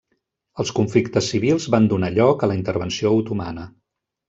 Els 0.63 0.71
conflictes 0.79 1.27
civils 1.33 1.67
van 1.75 1.85
donar 1.93 2.11
lloc 2.17 2.41
a 2.41 2.51
la 2.53 2.57
intervenció 2.63 3.13
otomana. 3.21 3.69